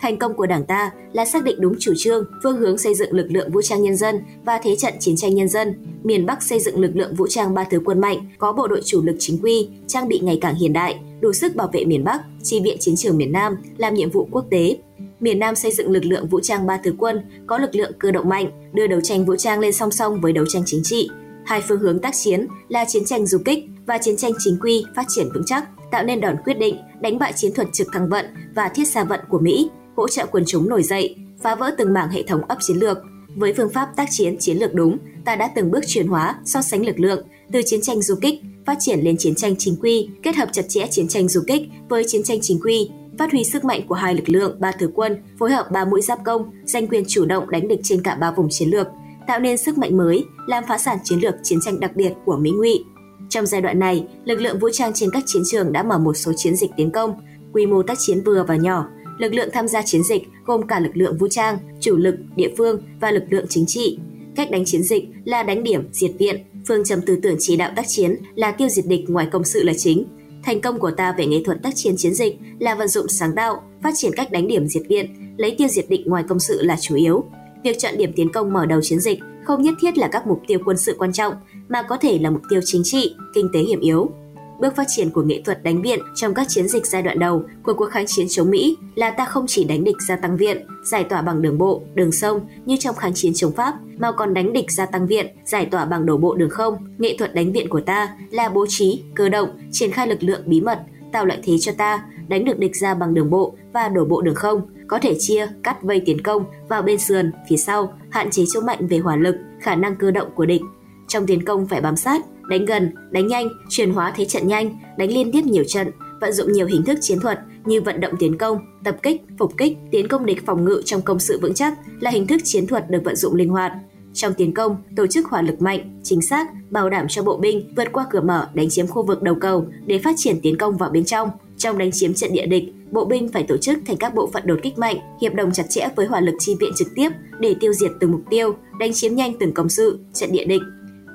Thành 0.00 0.18
công 0.18 0.34
của 0.34 0.46
Đảng 0.46 0.64
ta 0.64 0.90
là 1.12 1.24
xác 1.24 1.44
định 1.44 1.60
đúng 1.60 1.74
chủ 1.78 1.92
trương, 1.96 2.24
phương 2.42 2.56
hướng 2.56 2.78
xây 2.78 2.94
dựng 2.94 3.12
lực 3.12 3.26
lượng 3.30 3.52
vũ 3.52 3.62
trang 3.62 3.82
nhân 3.82 3.96
dân 3.96 4.20
và 4.44 4.60
thế 4.62 4.76
trận 4.76 4.94
chiến 5.00 5.16
tranh 5.16 5.34
nhân 5.34 5.48
dân. 5.48 5.74
Miền 6.02 6.26
Bắc 6.26 6.42
xây 6.42 6.60
dựng 6.60 6.80
lực 6.80 6.90
lượng 6.94 7.14
vũ 7.14 7.26
trang 7.26 7.54
ba 7.54 7.64
thứ 7.64 7.80
quân 7.84 8.00
mạnh, 8.00 8.18
có 8.38 8.52
bộ 8.52 8.68
đội 8.68 8.80
chủ 8.84 9.02
lực 9.02 9.16
chính 9.18 9.38
quy, 9.42 9.68
trang 9.86 10.08
bị 10.08 10.18
ngày 10.18 10.38
càng 10.40 10.54
hiện 10.54 10.72
đại, 10.72 11.00
đủ 11.20 11.32
sức 11.32 11.56
bảo 11.56 11.70
vệ 11.72 11.84
miền 11.84 12.04
Bắc, 12.04 12.20
chi 12.42 12.60
viện 12.60 12.76
chiến 12.80 12.96
trường 12.96 13.16
miền 13.16 13.32
Nam, 13.32 13.56
làm 13.76 13.94
nhiệm 13.94 14.10
vụ 14.10 14.28
quốc 14.30 14.46
tế. 14.50 14.76
Miền 15.20 15.38
Nam 15.38 15.54
xây 15.54 15.72
dựng 15.72 15.90
lực 15.90 16.04
lượng 16.04 16.28
vũ 16.28 16.40
trang 16.40 16.66
ba 16.66 16.80
thứ 16.84 16.94
quân, 16.98 17.20
có 17.46 17.58
lực 17.58 17.74
lượng 17.74 17.92
cơ 17.98 18.10
động 18.10 18.28
mạnh, 18.28 18.70
đưa 18.72 18.86
đấu 18.86 19.00
tranh 19.00 19.24
vũ 19.24 19.36
trang 19.36 19.60
lên 19.60 19.72
song 19.72 19.90
song 19.90 20.20
với 20.20 20.32
đấu 20.32 20.44
tranh 20.48 20.62
chính 20.66 20.82
trị. 20.84 21.10
Hai 21.44 21.62
phương 21.68 21.80
hướng 21.80 21.98
tác 21.98 22.14
chiến 22.14 22.46
là 22.68 22.84
chiến 22.84 23.04
tranh 23.04 23.26
du 23.26 23.38
kích 23.44 23.64
và 23.86 23.98
chiến 23.98 24.16
tranh 24.16 24.32
chính 24.38 24.58
quy 24.62 24.84
phát 24.96 25.06
triển 25.08 25.28
vững 25.34 25.44
chắc, 25.46 25.64
tạo 25.90 26.04
nên 26.04 26.20
đòn 26.20 26.36
quyết 26.44 26.58
định 26.58 26.76
đánh 27.00 27.18
bại 27.18 27.32
chiến 27.36 27.52
thuật 27.54 27.68
trực 27.72 27.88
thăng 27.92 28.08
vận 28.08 28.26
và 28.54 28.68
thiết 28.68 28.88
xa 28.88 29.04
vận 29.04 29.20
của 29.28 29.38
Mỹ, 29.38 29.70
hỗ 30.00 30.08
trợ 30.08 30.26
quân 30.26 30.44
chúng 30.46 30.68
nổi 30.68 30.82
dậy, 30.82 31.16
phá 31.42 31.54
vỡ 31.54 31.74
từng 31.78 31.92
mảng 31.92 32.10
hệ 32.10 32.22
thống 32.22 32.40
ấp 32.48 32.58
chiến 32.60 32.76
lược. 32.76 32.98
Với 33.36 33.54
phương 33.56 33.70
pháp 33.70 33.88
tác 33.96 34.08
chiến 34.10 34.36
chiến 34.38 34.56
lược 34.56 34.74
đúng, 34.74 34.98
ta 35.24 35.36
đã 35.36 35.50
từng 35.54 35.70
bước 35.70 35.80
chuyển 35.86 36.06
hóa, 36.06 36.36
so 36.44 36.62
sánh 36.62 36.86
lực 36.86 37.00
lượng 37.00 37.26
từ 37.52 37.62
chiến 37.66 37.80
tranh 37.80 38.02
du 38.02 38.14
kích 38.14 38.40
phát 38.66 38.76
triển 38.80 39.00
lên 39.00 39.16
chiến 39.16 39.34
tranh 39.34 39.54
chính 39.58 39.76
quy, 39.80 40.08
kết 40.22 40.36
hợp 40.36 40.48
chặt 40.52 40.62
chẽ 40.68 40.86
chiến 40.90 41.08
tranh 41.08 41.28
du 41.28 41.40
kích 41.46 41.62
với 41.88 42.04
chiến 42.06 42.22
tranh 42.22 42.38
chính 42.42 42.60
quy, 42.60 42.90
phát 43.18 43.32
huy 43.32 43.44
sức 43.44 43.64
mạnh 43.64 43.80
của 43.88 43.94
hai 43.94 44.14
lực 44.14 44.28
lượng 44.28 44.56
ba 44.60 44.72
thứ 44.72 44.90
quân, 44.94 45.16
phối 45.38 45.50
hợp 45.50 45.66
ba 45.72 45.84
mũi 45.84 46.02
giáp 46.02 46.18
công, 46.24 46.50
giành 46.64 46.86
quyền 46.86 47.04
chủ 47.08 47.24
động 47.24 47.50
đánh 47.50 47.68
địch 47.68 47.80
trên 47.82 48.02
cả 48.02 48.14
ba 48.14 48.30
vùng 48.30 48.48
chiến 48.50 48.68
lược, 48.68 48.86
tạo 49.26 49.40
nên 49.40 49.58
sức 49.58 49.78
mạnh 49.78 49.96
mới, 49.96 50.24
làm 50.46 50.64
phá 50.68 50.78
sản 50.78 50.98
chiến 51.04 51.18
lược 51.18 51.34
chiến 51.42 51.58
tranh 51.64 51.80
đặc 51.80 51.96
biệt 51.96 52.12
của 52.24 52.36
Mỹ 52.36 52.50
Ngụy. 52.50 52.84
Trong 53.28 53.46
giai 53.46 53.60
đoạn 53.60 53.78
này, 53.78 54.06
lực 54.24 54.40
lượng 54.40 54.58
vũ 54.58 54.68
trang 54.72 54.92
trên 54.94 55.10
các 55.12 55.22
chiến 55.26 55.42
trường 55.50 55.72
đã 55.72 55.82
mở 55.82 55.98
một 55.98 56.14
số 56.14 56.32
chiến 56.36 56.56
dịch 56.56 56.70
tiến 56.76 56.90
công, 56.90 57.14
quy 57.52 57.66
mô 57.66 57.82
tác 57.82 57.98
chiến 57.98 58.22
vừa 58.24 58.44
và 58.48 58.56
nhỏ, 58.56 58.86
lực 59.20 59.34
lượng 59.34 59.48
tham 59.52 59.68
gia 59.68 59.82
chiến 59.82 60.02
dịch 60.02 60.28
gồm 60.46 60.66
cả 60.66 60.80
lực 60.80 60.96
lượng 60.96 61.18
vũ 61.18 61.28
trang, 61.28 61.58
chủ 61.80 61.96
lực, 61.96 62.14
địa 62.36 62.50
phương 62.58 62.82
và 63.00 63.10
lực 63.10 63.22
lượng 63.30 63.46
chính 63.48 63.64
trị. 63.66 63.98
Cách 64.36 64.50
đánh 64.50 64.64
chiến 64.64 64.82
dịch 64.82 65.04
là 65.24 65.42
đánh 65.42 65.62
điểm, 65.62 65.88
diệt 65.92 66.10
viện, 66.18 66.44
phương 66.68 66.84
châm 66.84 67.00
tư 67.00 67.18
tưởng 67.22 67.36
chỉ 67.38 67.56
đạo 67.56 67.72
tác 67.76 67.84
chiến 67.88 68.16
là 68.34 68.52
tiêu 68.52 68.68
diệt 68.68 68.86
địch 68.86 69.04
ngoài 69.08 69.28
công 69.32 69.44
sự 69.44 69.62
là 69.62 69.72
chính. 69.76 70.04
Thành 70.42 70.60
công 70.60 70.78
của 70.78 70.90
ta 70.90 71.14
về 71.18 71.26
nghệ 71.26 71.42
thuật 71.44 71.62
tác 71.62 71.70
chiến 71.76 71.94
chiến 71.96 72.14
dịch 72.14 72.38
là 72.58 72.74
vận 72.74 72.88
dụng 72.88 73.08
sáng 73.08 73.34
tạo, 73.36 73.62
phát 73.82 73.94
triển 73.96 74.12
cách 74.16 74.32
đánh 74.32 74.48
điểm 74.48 74.68
diệt 74.68 74.82
viện, 74.88 75.34
lấy 75.36 75.54
tiêu 75.58 75.68
diệt 75.68 75.84
địch 75.88 76.00
ngoài 76.06 76.24
công 76.28 76.40
sự 76.40 76.62
là 76.62 76.76
chủ 76.80 76.94
yếu. 76.94 77.24
Việc 77.64 77.78
chọn 77.78 77.94
điểm 77.98 78.12
tiến 78.16 78.32
công 78.32 78.52
mở 78.52 78.66
đầu 78.66 78.80
chiến 78.82 79.00
dịch 79.00 79.18
không 79.44 79.62
nhất 79.62 79.74
thiết 79.80 79.98
là 79.98 80.08
các 80.12 80.26
mục 80.26 80.42
tiêu 80.46 80.58
quân 80.64 80.76
sự 80.76 80.94
quan 80.98 81.12
trọng, 81.12 81.34
mà 81.68 81.82
có 81.82 81.96
thể 81.96 82.18
là 82.18 82.30
mục 82.30 82.42
tiêu 82.50 82.60
chính 82.64 82.82
trị, 82.84 83.14
kinh 83.34 83.48
tế 83.52 83.60
hiểm 83.60 83.80
yếu. 83.80 84.10
Bước 84.60 84.76
phát 84.76 84.86
triển 84.88 85.10
của 85.10 85.22
nghệ 85.22 85.42
thuật 85.44 85.62
đánh 85.62 85.82
viện 85.82 85.98
trong 86.14 86.34
các 86.34 86.46
chiến 86.48 86.68
dịch 86.68 86.86
giai 86.86 87.02
đoạn 87.02 87.18
đầu 87.18 87.42
của 87.62 87.74
cuộc 87.74 87.90
kháng 87.90 88.06
chiến 88.06 88.26
chống 88.30 88.50
Mỹ 88.50 88.76
là 88.94 89.10
ta 89.10 89.24
không 89.24 89.44
chỉ 89.48 89.64
đánh 89.64 89.84
địch 89.84 89.96
gia 90.08 90.16
tăng 90.16 90.36
viện, 90.36 90.66
giải 90.84 91.04
tỏa 91.04 91.22
bằng 91.22 91.42
đường 91.42 91.58
bộ, 91.58 91.82
đường 91.94 92.12
sông 92.12 92.40
như 92.64 92.76
trong 92.76 92.96
kháng 92.96 93.14
chiến 93.14 93.32
chống 93.34 93.52
Pháp, 93.52 93.74
mà 93.98 94.12
còn 94.12 94.34
đánh 94.34 94.52
địch 94.52 94.72
gia 94.72 94.86
tăng 94.86 95.06
viện, 95.06 95.26
giải 95.44 95.66
tỏa 95.66 95.84
bằng 95.84 96.06
đổ 96.06 96.16
bộ 96.16 96.34
đường 96.34 96.50
không. 96.50 96.76
Nghệ 96.98 97.16
thuật 97.18 97.34
đánh 97.34 97.52
viện 97.52 97.68
của 97.68 97.80
ta 97.80 98.16
là 98.30 98.48
bố 98.48 98.66
trí, 98.68 99.02
cơ 99.14 99.28
động, 99.28 99.48
triển 99.72 99.90
khai 99.90 100.06
lực 100.06 100.22
lượng 100.22 100.42
bí 100.46 100.60
mật, 100.60 100.78
tạo 101.12 101.26
lợi 101.26 101.38
thế 101.42 101.58
cho 101.60 101.72
ta 101.72 102.04
đánh 102.28 102.44
được 102.44 102.58
địch 102.58 102.76
ra 102.76 102.94
bằng 102.94 103.14
đường 103.14 103.30
bộ 103.30 103.54
và 103.72 103.88
đổ 103.88 104.04
bộ 104.04 104.22
đường 104.22 104.34
không, 104.34 104.62
có 104.88 104.98
thể 104.98 105.16
chia, 105.18 105.48
cắt 105.62 105.82
vây 105.82 106.02
tiến 106.06 106.22
công 106.22 106.44
vào 106.68 106.82
bên 106.82 106.98
sườn, 106.98 107.32
phía 107.48 107.56
sau, 107.56 107.92
hạn 108.10 108.30
chế 108.30 108.44
chỗ 108.52 108.60
mạnh 108.60 108.86
về 108.86 108.98
hỏa 108.98 109.16
lực, 109.16 109.36
khả 109.60 109.74
năng 109.74 109.96
cơ 109.96 110.10
động 110.10 110.28
của 110.34 110.46
địch. 110.46 110.62
Trong 111.08 111.26
tiến 111.26 111.44
công 111.44 111.66
phải 111.66 111.80
bám 111.80 111.96
sát, 111.96 112.20
đánh 112.50 112.64
gần, 112.64 112.94
đánh 113.10 113.26
nhanh, 113.26 113.48
chuyển 113.68 113.90
hóa 113.90 114.12
thế 114.16 114.24
trận 114.24 114.48
nhanh, 114.48 114.78
đánh 114.96 115.08
liên 115.08 115.32
tiếp 115.32 115.42
nhiều 115.44 115.64
trận, 115.64 115.90
vận 116.20 116.32
dụng 116.32 116.52
nhiều 116.52 116.66
hình 116.66 116.82
thức 116.82 116.98
chiến 117.00 117.20
thuật 117.20 117.40
như 117.64 117.80
vận 117.80 118.00
động 118.00 118.14
tiến 118.18 118.38
công, 118.38 118.58
tập 118.84 118.96
kích, 119.02 119.22
phục 119.38 119.56
kích, 119.56 119.76
tiến 119.90 120.08
công 120.08 120.26
địch 120.26 120.46
phòng 120.46 120.64
ngự 120.64 120.82
trong 120.84 121.02
công 121.02 121.18
sự 121.18 121.38
vững 121.42 121.54
chắc 121.54 121.74
là 122.00 122.10
hình 122.10 122.26
thức 122.26 122.40
chiến 122.44 122.66
thuật 122.66 122.90
được 122.90 123.04
vận 123.04 123.16
dụng 123.16 123.34
linh 123.34 123.48
hoạt. 123.48 123.72
Trong 124.14 124.34
tiến 124.34 124.54
công, 124.54 124.76
tổ 124.96 125.06
chức 125.06 125.26
hỏa 125.26 125.42
lực 125.42 125.62
mạnh, 125.62 126.00
chính 126.02 126.22
xác, 126.22 126.48
bảo 126.70 126.90
đảm 126.90 127.06
cho 127.08 127.22
bộ 127.22 127.36
binh 127.36 127.72
vượt 127.76 127.92
qua 127.92 128.06
cửa 128.10 128.20
mở 128.20 128.48
đánh 128.54 128.70
chiếm 128.70 128.86
khu 128.86 129.02
vực 129.02 129.22
đầu 129.22 129.34
cầu 129.34 129.66
để 129.86 129.98
phát 129.98 130.14
triển 130.16 130.40
tiến 130.42 130.58
công 130.58 130.76
vào 130.76 130.90
bên 130.90 131.04
trong. 131.04 131.30
Trong 131.56 131.78
đánh 131.78 131.90
chiếm 131.92 132.14
trận 132.14 132.32
địa 132.32 132.46
địch, 132.46 132.64
bộ 132.90 133.04
binh 133.04 133.28
phải 133.28 133.42
tổ 133.42 133.56
chức 133.56 133.78
thành 133.86 133.96
các 133.96 134.14
bộ 134.14 134.30
phận 134.32 134.46
đột 134.46 134.58
kích 134.62 134.78
mạnh, 134.78 134.96
hiệp 135.20 135.34
đồng 135.34 135.52
chặt 135.52 135.64
chẽ 135.68 135.88
với 135.96 136.06
hỏa 136.06 136.20
lực 136.20 136.34
chi 136.38 136.56
viện 136.60 136.72
trực 136.76 136.88
tiếp 136.94 137.10
để 137.40 137.54
tiêu 137.60 137.72
diệt 137.72 137.90
từng 138.00 138.12
mục 138.12 138.22
tiêu, 138.30 138.54
đánh 138.78 138.92
chiếm 138.92 139.14
nhanh 139.14 139.32
từng 139.38 139.52
công 139.52 139.68
sự, 139.68 139.98
trận 140.14 140.32
địa 140.32 140.44
địch. 140.44 140.62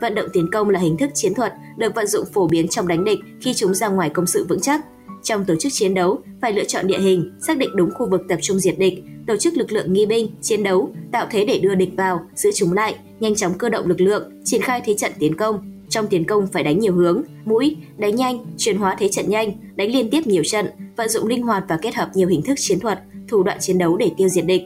Vận 0.02 0.16
động 0.16 0.28
tiến 0.34 0.52
công 0.52 0.70
là 0.70 0.80
hình 0.80 0.98
thức 0.98 1.10
chiến 1.14 1.34
thuật 1.34 1.54
được 1.78 1.96
vận 1.96 2.08
dụng 2.08 2.26
phổ 2.34 2.48
biến 2.48 2.68
trong 2.68 2.88
đánh 2.88 3.04
địch 3.04 3.20
khi 3.42 3.54
chúng 3.54 3.74
ra 3.74 3.88
ngoài 3.88 4.10
công 4.10 4.26
sự 4.26 4.46
vững 4.50 4.60
chắc. 4.60 4.82
Trong 5.24 5.46
tổ 5.46 5.56
chức 5.56 5.74
chiến 5.74 5.94
đấu, 5.94 6.20
phải 6.42 6.54
lựa 6.54 6.64
chọn 6.64 6.88
địa 6.88 7.00
hình, 7.00 7.32
xác 7.42 7.58
định 7.58 7.70
đúng 7.76 7.92
khu 7.92 8.10
vực 8.10 8.22
tập 8.30 8.40
trung 8.42 8.60
diệt 8.60 8.80
địch, 8.80 9.04
tổ 9.28 9.38
chức 9.38 9.54
lực 9.58 9.72
lượng 9.72 9.94
nghi 9.94 10.06
binh, 10.06 10.28
chiến 10.42 10.64
đấu, 10.64 10.90
tạo 11.12 11.28
thế 11.32 11.46
để 11.46 11.60
đưa 11.60 11.76
địch 11.76 11.90
vào, 11.98 12.20
giữ 12.36 12.52
chúng 12.56 12.74
lại, 12.74 12.96
nhanh 13.20 13.36
chóng 13.36 13.54
cơ 13.58 13.70
động 13.70 13.88
lực 13.88 14.02
lượng, 14.02 14.32
triển 14.44 14.62
khai 14.62 14.82
thế 14.86 14.94
trận 14.94 15.12
tiến 15.20 15.36
công. 15.36 15.72
Trong 15.90 16.08
tiến 16.08 16.26
công 16.26 16.48
phải 16.48 16.64
đánh 16.64 16.80
nhiều 16.80 16.94
hướng, 16.94 17.22
mũi, 17.46 17.78
đánh 17.98 18.16
nhanh, 18.16 18.46
chuyển 18.58 18.78
hóa 18.78 18.96
thế 19.00 19.10
trận 19.10 19.30
nhanh, 19.30 19.52
đánh 19.76 19.92
liên 19.92 20.10
tiếp 20.10 20.28
nhiều 20.28 20.44
trận, 20.44 20.66
vận 20.98 21.10
dụng 21.10 21.28
linh 21.28 21.44
hoạt 21.44 21.64
và 21.68 21.78
kết 21.82 21.96
hợp 21.96 22.10
nhiều 22.14 22.28
hình 22.28 22.42
thức 22.42 22.56
chiến 22.58 22.80
thuật, 22.80 23.00
thủ 23.28 23.44
đoạn 23.44 23.58
chiến 23.62 23.78
đấu 23.78 23.98
để 23.98 24.12
tiêu 24.18 24.30
diệt 24.30 24.46
địch. 24.46 24.62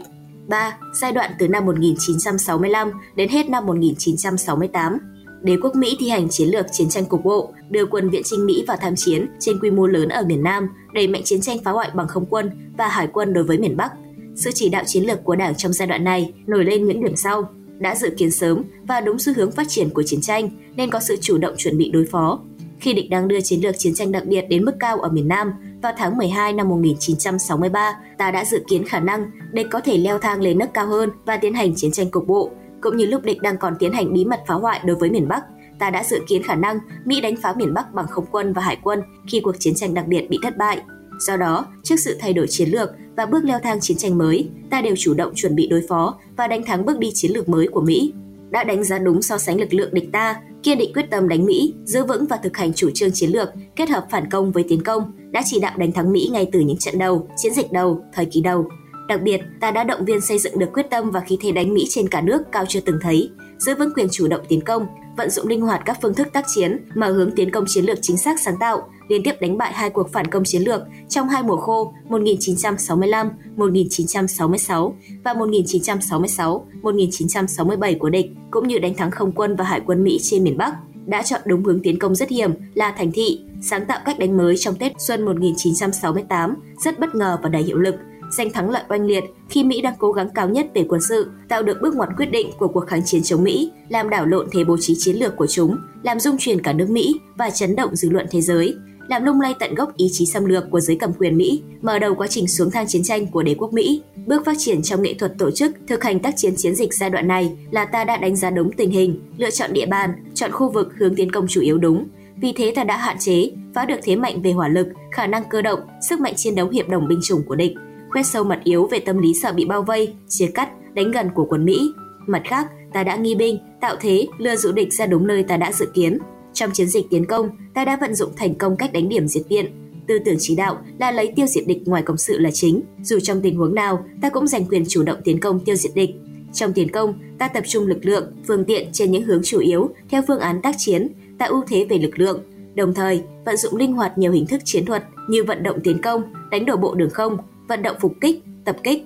3. 0.48 0.78
Giai 0.94 1.12
đoạn 1.12 1.32
từ 1.40 1.48
năm 1.48 1.66
1965 1.66 2.92
đến 3.16 3.30
hết 3.30 3.50
năm 3.50 3.66
1968 3.66 4.98
đế 5.42 5.58
quốc 5.62 5.76
Mỹ 5.76 5.98
thi 6.00 6.10
hành 6.10 6.30
chiến 6.30 6.50
lược 6.50 6.66
chiến 6.72 6.90
tranh 6.90 7.06
cục 7.06 7.24
bộ, 7.24 7.54
đưa 7.70 7.86
quân 7.86 8.10
viện 8.10 8.22
trinh 8.26 8.46
Mỹ 8.46 8.64
vào 8.68 8.78
tham 8.82 8.96
chiến 8.96 9.28
trên 9.40 9.60
quy 9.60 9.72
mô 9.72 9.88
lớn 9.88 10.10
ở 10.10 10.24
miền 10.28 10.44
Nam, 10.44 10.70
đẩy 10.94 11.08
mạnh 11.08 11.22
chiến 11.26 11.42
tranh 11.42 11.58
phá 11.64 11.72
hoại 11.72 11.90
bằng 11.94 12.08
không 12.08 12.26
quân 12.30 12.50
và 12.78 12.88
hải 12.88 13.08
quân 13.08 13.34
đối 13.34 13.44
với 13.44 13.58
miền 13.58 13.78
Bắc. 13.78 13.92
Sự 14.36 14.52
chỉ 14.54 14.70
đạo 14.70 14.84
chiến 14.86 15.04
lược 15.04 15.24
của 15.24 15.36
Đảng 15.36 15.56
trong 15.56 15.74
giai 15.74 15.88
đoạn 15.88 16.04
này 16.04 16.34
nổi 16.48 16.64
lên 16.64 16.88
những 16.88 17.04
điểm 17.04 17.16
sau: 17.16 17.50
đã 17.80 17.96
dự 17.96 18.10
kiến 18.18 18.32
sớm 18.32 18.64
và 18.84 19.02
đúng 19.02 19.20
xu 19.20 19.34
hướng 19.36 19.52
phát 19.52 19.70
triển 19.70 19.90
của 19.90 20.04
chiến 20.04 20.22
tranh 20.22 20.50
nên 20.76 20.90
có 20.90 21.00
sự 21.00 21.18
chủ 21.22 21.38
động 21.38 21.54
chuẩn 21.58 21.78
bị 21.78 21.90
đối 21.92 22.06
phó. 22.06 22.40
Khi 22.80 22.94
địch 22.94 23.10
đang 23.10 23.28
đưa 23.28 23.42
chiến 23.42 23.62
lược 23.62 23.76
chiến 23.78 23.94
tranh 23.96 24.12
đặc 24.12 24.26
biệt 24.26 24.42
đến 24.50 24.66
mức 24.66 24.72
cao 24.80 25.00
ở 25.00 25.10
miền 25.10 25.28
Nam, 25.28 25.52
vào 25.82 25.94
tháng 25.98 26.18
12 26.18 26.54
năm 26.54 26.70
1963, 26.70 27.96
ta 28.18 28.32
đã 28.32 28.46
dự 28.46 28.64
kiến 28.70 28.86
khả 28.86 29.00
năng 29.00 29.32
địch 29.52 29.68
có 29.72 29.80
thể 29.80 29.98
leo 29.98 30.20
thang 30.20 30.42
lên 30.42 30.58
nấc 30.58 30.74
cao 30.74 30.88
hơn 30.88 31.10
và 31.26 31.38
tiến 31.38 31.54
hành 31.54 31.76
chiến 31.76 31.92
tranh 31.92 32.10
cục 32.10 32.28
bộ, 32.28 32.52
cũng 32.82 32.98
như 32.98 33.06
lúc 33.06 33.24
địch 33.24 33.42
đang 33.42 33.58
còn 33.58 33.74
tiến 33.80 33.94
hành 33.94 34.14
bí 34.14 34.26
mật 34.26 34.40
phá 34.48 34.54
hoại 34.54 34.82
đối 34.86 34.96
với 34.96 35.10
miền 35.10 35.28
Bắc, 35.28 35.44
ta 35.80 35.90
đã 35.90 36.04
dự 36.04 36.20
kiến 36.28 36.44
khả 36.44 36.56
năng 36.56 36.80
Mỹ 37.06 37.22
đánh 37.22 37.36
phá 37.36 37.54
miền 37.58 37.74
Bắc 37.74 37.94
bằng 37.94 38.08
không 38.08 38.26
quân 38.32 38.54
và 38.54 38.62
hải 38.62 38.78
quân 38.84 39.02
khi 39.28 39.40
cuộc 39.40 39.56
chiến 39.60 39.76
tranh 39.76 39.94
đặc 39.94 40.08
biệt 40.08 40.30
bị 40.30 40.40
thất 40.44 40.58
bại. 40.58 40.82
Do 41.20 41.38
đó, 41.38 41.66
trước 41.84 41.96
sự 42.00 42.18
thay 42.20 42.34
đổi 42.34 42.48
chiến 42.48 42.70
lược 42.70 42.90
và 43.18 43.26
bước 43.26 43.44
leo 43.44 43.60
thang 43.60 43.80
chiến 43.80 43.98
tranh 43.98 44.18
mới, 44.18 44.50
ta 44.70 44.82
đều 44.82 44.96
chủ 44.98 45.14
động 45.14 45.32
chuẩn 45.36 45.56
bị 45.56 45.68
đối 45.68 45.82
phó 45.90 46.18
và 46.38 46.48
đánh 46.48 46.64
thắng 46.64 46.86
bước 46.86 47.00
đi 47.00 47.12
chiến 47.14 47.32
lược 47.32 47.50
mới 47.50 47.68
của 47.68 47.82
Mỹ. 47.82 48.14
Đã 48.50 48.64
đánh 48.64 48.84
giá 48.84 49.00
đúng 49.00 49.22
so 49.22 49.38
sánh 49.38 49.60
lực 49.60 49.74
lượng 49.74 49.94
địch 49.94 50.10
ta, 50.12 50.36
kiên 50.64 50.78
định 50.78 50.94
quyết 50.94 51.06
tâm 51.12 51.28
đánh 51.28 51.46
Mỹ, 51.46 51.74
giữ 51.86 52.06
vững 52.06 52.26
và 52.26 52.38
thực 52.44 52.58
hành 52.58 52.74
chủ 52.74 52.90
trương 52.94 53.12
chiến 53.12 53.30
lược 53.30 53.50
kết 53.76 53.90
hợp 53.90 54.06
phản 54.12 54.30
công 54.30 54.52
với 54.52 54.64
tiến 54.68 54.84
công, 54.84 55.12
đã 55.32 55.42
chỉ 55.46 55.60
đạo 55.60 55.74
đánh 55.78 55.92
thắng 55.92 56.12
Mỹ 56.12 56.30
ngay 56.32 56.50
từ 56.52 56.60
những 56.60 56.78
trận 56.78 56.98
đầu, 56.98 57.28
chiến 57.38 57.54
dịch 57.54 57.72
đầu, 57.72 58.04
thời 58.14 58.26
kỳ 58.26 58.42
đầu. 58.42 58.70
Đặc 59.10 59.22
biệt, 59.22 59.42
ta 59.60 59.72
đã 59.72 59.84
động 59.84 60.06
viên 60.06 60.22
xây 60.22 60.40
dựng 60.40 60.60
được 60.60 60.70
quyết 60.74 60.90
tâm 60.90 61.12
và 61.12 61.20
khí 61.20 61.38
thế 61.42 61.52
đánh 61.52 61.74
Mỹ 61.74 61.86
trên 61.90 62.10
cả 62.10 62.22
nước 62.22 62.42
cao 62.52 62.66
chưa 62.68 62.80
từng 62.80 63.00
thấy, 63.02 63.30
giữ 63.58 63.76
vững 63.76 63.94
quyền 63.96 64.08
chủ 64.12 64.28
động 64.28 64.42
tiến 64.48 64.62
công, 64.62 64.88
vận 65.18 65.30
dụng 65.30 65.48
linh 65.48 65.62
hoạt 65.62 65.82
các 65.86 65.98
phương 66.02 66.14
thức 66.14 66.28
tác 66.34 66.46
chiến, 66.48 66.78
mở 66.96 67.12
hướng 67.12 67.32
tiến 67.32 67.52
công 67.52 67.64
chiến 67.68 67.86
lược 67.86 67.98
chính 68.02 68.18
xác 68.18 68.40
sáng 68.40 68.56
tạo, 68.60 68.90
liên 69.08 69.24
tiếp 69.24 69.36
đánh 69.42 69.58
bại 69.58 69.74
hai 69.74 69.90
cuộc 69.90 70.12
phản 70.12 70.28
công 70.28 70.44
chiến 70.44 70.62
lược 70.62 70.82
trong 71.10 71.30
hai 71.30 71.44
mùa 71.44 71.58
khô 71.58 71.94
1965-1966 72.10 74.94
và 75.24 75.34
1966-1967 75.34 77.98
của 78.00 78.10
địch, 78.10 78.32
cũng 78.52 78.68
như 78.68 78.80
đánh 78.80 78.96
thắng 78.96 79.12
không 79.12 79.32
quân 79.32 79.56
và 79.56 79.66
hải 79.66 79.82
quân 79.86 80.04
Mỹ 80.04 80.20
trên 80.22 80.44
miền 80.44 80.58
Bắc 80.58 80.74
đã 81.06 81.24
chọn 81.24 81.42
đúng 81.46 81.64
hướng 81.64 81.80
tiến 81.84 82.00
công 82.00 82.16
rất 82.16 82.30
hiểm 82.30 82.52
là 82.74 82.94
thành 82.98 83.12
thị, 83.12 83.42
sáng 83.62 83.86
tạo 83.86 84.00
cách 84.06 84.20
đánh 84.20 84.38
mới 84.38 84.58
trong 84.58 84.76
Tết 84.76 84.92
Xuân 84.98 85.26
1968, 85.26 86.56
rất 86.84 87.00
bất 87.00 87.16
ngờ 87.16 87.38
và 87.44 87.50
đầy 87.50 87.64
hiệu 87.64 87.78
lực, 87.78 87.96
giành 88.32 88.52
thắng 88.52 88.70
lợi 88.70 88.84
oanh 88.90 89.06
liệt 89.06 89.24
khi 89.50 89.64
Mỹ 89.64 89.82
đang 89.82 89.94
cố 90.00 90.12
gắng 90.12 90.30
cao 90.36 90.50
nhất 90.50 90.68
về 90.76 90.86
quân 90.90 91.02
sự, 91.02 91.30
tạo 91.48 91.64
được 91.64 91.78
bước 91.82 91.96
ngoặt 91.96 92.10
quyết 92.18 92.32
định 92.32 92.50
của 92.60 92.68
cuộc 92.68 92.88
kháng 92.88 93.06
chiến 93.06 93.24
chống 93.24 93.44
Mỹ, 93.44 93.72
làm 93.90 94.10
đảo 94.10 94.26
lộn 94.26 94.48
thế 94.52 94.64
bố 94.64 94.78
trí 94.80 94.96
chiến 94.98 95.16
lược 95.16 95.36
của 95.36 95.48
chúng, 95.48 95.78
làm 96.04 96.20
rung 96.20 96.38
chuyển 96.40 96.62
cả 96.64 96.74
nước 96.74 96.90
Mỹ 96.90 97.20
và 97.38 97.50
chấn 97.50 97.76
động 97.76 97.96
dư 97.96 98.10
luận 98.10 98.26
thế 98.32 98.42
giới, 98.42 98.76
làm 99.10 99.24
lung 99.24 99.42
lay 99.42 99.54
tận 99.60 99.76
gốc 99.76 99.98
ý 99.98 100.08
chí 100.12 100.26
xâm 100.26 100.46
lược 100.46 100.64
của 100.72 100.80
giới 100.80 100.98
cầm 101.00 101.14
quyền 101.14 101.38
Mỹ, 101.38 101.62
mở 101.82 102.00
đầu 102.00 102.16
quá 102.16 102.28
trình 102.28 102.48
xuống 102.48 102.72
thang 102.72 102.88
chiến 102.88 103.04
tranh 103.04 103.28
của 103.28 103.44
đế 103.44 103.56
quốc 103.56 103.74
Mỹ. 103.74 104.02
Bước 104.26 104.46
phát 104.46 104.56
triển 104.60 104.82
trong 104.82 105.02
nghệ 105.02 105.14
thuật 105.14 105.32
tổ 105.38 105.52
chức, 105.52 105.72
thực 105.88 106.04
hành 106.04 106.20
tác 106.20 106.34
chiến 106.38 106.54
chiến 106.58 106.76
dịch 106.76 106.94
giai 106.94 107.10
đoạn 107.10 107.28
này 107.28 107.58
là 107.72 107.86
ta 107.86 108.04
đã 108.04 108.18
đánh 108.18 108.36
giá 108.36 108.50
đúng 108.50 108.72
tình 108.72 108.92
hình, 108.92 109.22
lựa 109.38 109.52
chọn 109.52 109.74
địa 109.74 109.86
bàn, 109.86 110.10
chọn 110.34 110.52
khu 110.52 110.70
vực 110.70 110.94
hướng 110.98 111.16
tiến 111.16 111.32
công 111.32 111.48
chủ 111.48 111.62
yếu 111.62 111.78
đúng. 111.78 112.08
Vì 112.42 112.54
thế 112.54 112.74
ta 112.76 112.84
đã 112.84 112.98
hạn 112.98 113.18
chế, 113.20 113.52
phá 113.76 113.86
được 113.86 114.00
thế 114.04 114.16
mạnh 114.16 114.42
về 114.42 114.52
hỏa 114.52 114.68
lực, 114.68 114.88
khả 115.12 115.28
năng 115.28 115.44
cơ 115.50 115.62
động, 115.62 115.80
sức 116.10 116.20
mạnh 116.20 116.34
chiến 116.36 116.56
đấu 116.56 116.70
hiệp 116.70 116.90
đồng 116.90 117.08
binh 117.08 117.20
chủng 117.24 117.44
của 117.44 117.56
địch, 117.56 117.72
khoét 118.10 118.26
sâu 118.26 118.44
mặt 118.44 118.60
yếu 118.64 118.88
về 118.88 119.00
tâm 119.00 119.18
lý 119.18 119.34
sợ 119.34 119.54
bị 119.54 119.66
bao 119.66 119.82
vây, 119.82 120.14
chia 120.28 120.48
cắt, 120.48 120.70
đánh 120.94 121.12
gần 121.12 121.30
của 121.36 121.46
quân 121.50 121.66
Mỹ. 121.66 121.94
Mặt 122.28 122.42
khác, 122.46 122.68
ta 122.94 123.04
đã 123.04 123.16
nghi 123.16 123.36
binh, 123.36 123.58
tạo 123.82 123.96
thế, 124.00 124.28
lừa 124.38 124.56
dụ 124.56 124.72
địch 124.72 124.94
ra 124.94 125.06
đúng 125.06 125.28
nơi 125.28 125.44
ta 125.44 125.58
đã 125.58 125.72
dự 125.72 125.86
kiến. 125.94 126.18
Trong 126.54 126.72
chiến 126.74 126.88
dịch 126.88 127.06
tiến 127.10 127.26
công, 127.26 127.50
ta 127.74 127.86
đã 127.86 127.98
vận 128.02 128.16
dụng 128.16 128.32
thành 128.38 128.56
công 128.56 128.78
cách 128.78 128.94
đánh 128.94 129.10
điểm 129.10 129.28
diệt 129.28 129.44
viện. 129.50 129.66
tư 130.08 130.20
tưởng 130.26 130.36
chỉ 130.40 130.56
đạo 130.56 130.78
là 131.00 131.12
lấy 131.12 131.34
tiêu 131.36 131.48
diệt 131.48 131.68
địch 131.68 131.82
ngoài 131.86 132.04
công 132.06 132.18
sự 132.18 132.38
là 132.40 132.52
chính. 132.54 132.82
Dù 133.04 133.20
trong 133.20 133.42
tình 133.42 133.58
huống 133.58 133.76
nào, 133.76 134.06
ta 134.22 134.30
cũng 134.30 134.48
giành 134.48 134.66
quyền 134.66 134.84
chủ 134.88 135.04
động 135.04 135.18
tiến 135.24 135.40
công 135.40 135.60
tiêu 135.60 135.76
diệt 135.76 135.92
địch. 135.96 136.10
Trong 136.54 136.74
tiến 136.74 136.92
công, 136.92 137.14
ta 137.38 137.48
tập 137.48 137.64
trung 137.68 137.88
lực 137.88 138.06
lượng, 138.06 138.32
phương 138.48 138.66
tiện 138.66 138.88
trên 138.92 139.12
những 139.12 139.24
hướng 139.24 139.42
chủ 139.44 139.60
yếu 139.60 139.90
theo 140.10 140.22
phương 140.28 140.40
án 140.40 140.62
tác 140.62 140.76
chiến, 140.78 141.08
tạo 141.38 141.50
ưu 141.50 141.64
thế 141.68 141.86
về 141.90 141.98
lực 141.98 142.20
lượng, 142.20 142.44
đồng 142.76 142.94
thời 142.94 143.24
vận 143.46 143.58
dụng 143.58 143.76
linh 143.76 143.94
hoạt 143.94 144.18
nhiều 144.18 144.32
hình 144.32 144.46
thức 144.48 144.62
chiến 144.66 144.86
thuật 144.86 145.04
như 145.28 145.44
vận 145.44 145.64
động 145.64 145.80
tiến 145.84 146.02
công, 146.02 146.24
đánh 146.52 146.66
đổ 146.66 146.76
bộ 146.76 146.96
đường 146.96 147.10
không, 147.10 147.38
vận 147.70 147.82
động 147.82 147.98
phục 148.00 148.14
kích, 148.22 148.44
tập 148.66 148.76
kích, 148.84 149.04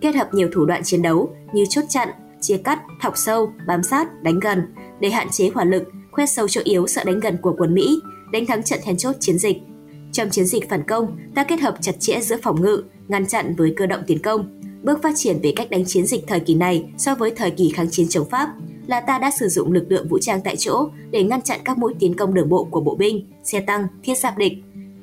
kết 0.00 0.14
hợp 0.14 0.34
nhiều 0.34 0.48
thủ 0.52 0.64
đoạn 0.64 0.82
chiến 0.84 1.02
đấu 1.02 1.34
như 1.52 1.64
chốt 1.68 1.84
chặn, 1.88 2.08
chia 2.40 2.56
cắt, 2.56 2.80
thọc 3.02 3.16
sâu, 3.16 3.52
bám 3.66 3.82
sát, 3.82 4.22
đánh 4.22 4.40
gần 4.40 4.62
để 5.00 5.10
hạn 5.10 5.28
chế 5.30 5.50
hỏa 5.54 5.64
lực, 5.64 5.82
khoét 6.12 6.30
sâu 6.30 6.48
chỗ 6.48 6.60
yếu 6.64 6.86
sợ 6.86 7.04
đánh 7.04 7.20
gần 7.20 7.36
của 7.42 7.54
quân 7.58 7.74
Mỹ, 7.74 8.00
đánh 8.32 8.46
thắng 8.46 8.62
trận 8.62 8.80
then 8.84 8.96
chốt 8.96 9.16
chiến 9.20 9.38
dịch. 9.38 9.56
Trong 10.12 10.30
chiến 10.30 10.44
dịch 10.44 10.70
phản 10.70 10.82
công, 10.82 11.16
ta 11.34 11.44
kết 11.44 11.60
hợp 11.60 11.76
chặt 11.80 11.92
chẽ 12.00 12.20
giữa 12.20 12.36
phòng 12.42 12.62
ngự, 12.62 12.82
ngăn 13.08 13.26
chặn 13.26 13.54
với 13.56 13.74
cơ 13.76 13.86
động 13.86 14.02
tiến 14.06 14.18
công. 14.18 14.60
Bước 14.82 15.02
phát 15.02 15.12
triển 15.16 15.38
về 15.42 15.52
cách 15.56 15.70
đánh 15.70 15.84
chiến 15.84 16.06
dịch 16.06 16.24
thời 16.26 16.40
kỳ 16.40 16.54
này 16.54 16.84
so 16.98 17.14
với 17.14 17.30
thời 17.30 17.50
kỳ 17.50 17.70
kháng 17.70 17.90
chiến 17.90 18.06
chống 18.08 18.30
Pháp 18.30 18.48
là 18.86 19.00
ta 19.00 19.18
đã 19.18 19.30
sử 19.30 19.48
dụng 19.48 19.72
lực 19.72 19.86
lượng 19.88 20.08
vũ 20.08 20.18
trang 20.18 20.40
tại 20.44 20.56
chỗ 20.56 20.88
để 21.10 21.22
ngăn 21.22 21.42
chặn 21.42 21.60
các 21.64 21.78
mũi 21.78 21.94
tiến 21.98 22.14
công 22.14 22.34
đường 22.34 22.48
bộ 22.48 22.64
của 22.64 22.80
bộ 22.80 22.94
binh, 22.94 23.30
xe 23.44 23.60
tăng, 23.60 23.86
thiết 24.02 24.18
giáp 24.18 24.38
địch, 24.38 24.52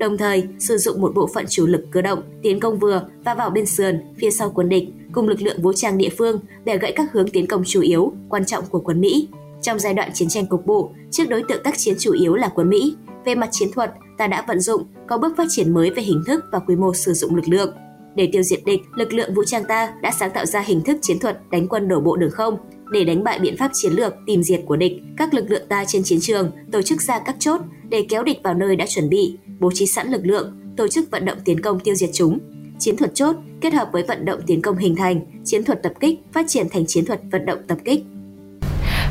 đồng 0.01 0.17
thời 0.17 0.47
sử 0.59 0.77
dụng 0.77 1.01
một 1.01 1.11
bộ 1.15 1.29
phận 1.33 1.45
chủ 1.49 1.67
lực 1.67 1.85
cơ 1.91 2.01
động 2.01 2.21
tiến 2.41 2.59
công 2.59 2.79
vừa 2.79 3.07
và 3.25 3.33
vào 3.33 3.49
bên 3.49 3.65
sườn 3.65 4.01
phía 4.17 4.31
sau 4.31 4.51
quân 4.55 4.69
địch 4.69 4.83
cùng 5.11 5.27
lực 5.27 5.41
lượng 5.41 5.61
vũ 5.61 5.73
trang 5.73 5.97
địa 5.97 6.09
phương 6.17 6.39
để 6.65 6.77
gãy 6.77 6.93
các 6.95 7.11
hướng 7.11 7.29
tiến 7.29 7.47
công 7.47 7.63
chủ 7.65 7.81
yếu 7.81 8.13
quan 8.29 8.45
trọng 8.45 8.65
của 8.65 8.79
quân 8.79 9.01
Mỹ. 9.01 9.27
Trong 9.61 9.79
giai 9.79 9.93
đoạn 9.93 10.09
chiến 10.13 10.29
tranh 10.29 10.45
cục 10.45 10.65
bộ, 10.65 10.91
trước 11.11 11.23
đối 11.29 11.43
tượng 11.43 11.63
tác 11.63 11.77
chiến 11.77 11.95
chủ 11.99 12.13
yếu 12.13 12.35
là 12.35 12.51
quân 12.55 12.69
Mỹ, 12.69 12.95
về 13.25 13.35
mặt 13.35 13.49
chiến 13.51 13.71
thuật, 13.71 13.91
ta 14.17 14.27
đã 14.27 14.45
vận 14.47 14.59
dụng 14.59 14.83
có 15.07 15.17
bước 15.17 15.37
phát 15.37 15.47
triển 15.49 15.73
mới 15.73 15.89
về 15.89 16.03
hình 16.03 16.23
thức 16.27 16.43
và 16.51 16.59
quy 16.59 16.75
mô 16.75 16.93
sử 16.93 17.13
dụng 17.13 17.35
lực 17.35 17.47
lượng. 17.47 17.73
Để 18.15 18.29
tiêu 18.31 18.43
diệt 18.43 18.59
địch, 18.65 18.81
lực 18.95 19.13
lượng 19.13 19.33
vũ 19.33 19.43
trang 19.43 19.63
ta 19.63 19.93
đã 20.01 20.11
sáng 20.11 20.31
tạo 20.31 20.45
ra 20.45 20.61
hình 20.61 20.81
thức 20.81 20.97
chiến 21.01 21.19
thuật 21.19 21.39
đánh 21.51 21.67
quân 21.67 21.87
đổ 21.87 21.99
bộ 21.99 22.15
đường 22.15 22.31
không, 22.31 22.57
để 22.91 23.03
đánh 23.03 23.23
bại 23.23 23.39
biện 23.39 23.57
pháp 23.57 23.71
chiến 23.73 23.91
lược 23.91 24.13
tìm 24.25 24.43
diệt 24.43 24.61
của 24.65 24.75
địch, 24.75 24.93
các 25.17 25.33
lực 25.33 25.45
lượng 25.49 25.67
ta 25.69 25.85
trên 25.87 26.03
chiến 26.03 26.19
trường 26.21 26.51
tổ 26.71 26.81
chức 26.81 27.01
ra 27.01 27.19
các 27.19 27.35
chốt 27.39 27.61
để 27.89 28.05
kéo 28.09 28.23
địch 28.23 28.39
vào 28.43 28.53
nơi 28.53 28.75
đã 28.75 28.85
chuẩn 28.87 29.09
bị, 29.09 29.37
bố 29.59 29.71
trí 29.73 29.85
sẵn 29.85 30.07
lực 30.07 30.25
lượng, 30.25 30.53
tổ 30.77 30.87
chức 30.87 31.11
vận 31.11 31.25
động 31.25 31.37
tiến 31.45 31.61
công 31.61 31.79
tiêu 31.79 31.95
diệt 31.95 32.09
chúng. 32.13 32.39
Chiến 32.79 32.97
thuật 32.97 33.15
chốt 33.15 33.35
kết 33.61 33.73
hợp 33.73 33.89
với 33.91 34.03
vận 34.03 34.25
động 34.25 34.39
tiến 34.47 34.61
công 34.61 34.77
hình 34.77 34.95
thành, 34.95 35.21
chiến 35.45 35.63
thuật 35.63 35.83
tập 35.83 35.93
kích 35.99 36.19
phát 36.33 36.45
triển 36.47 36.69
thành 36.69 36.85
chiến 36.85 37.05
thuật 37.05 37.19
vận 37.31 37.45
động 37.45 37.59
tập 37.67 37.77
kích. 37.85 38.03